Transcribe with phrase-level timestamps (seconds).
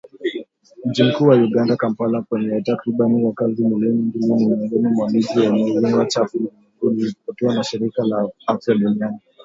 [0.85, 5.63] Mji mkuu wa Uganda, Kampala wenye takriban wakazi milioni mbili ni miongoni mwa miji yenye
[5.87, 9.17] hewa chafu ulimwenguni, iliripotiwa na shirika la afya duniani.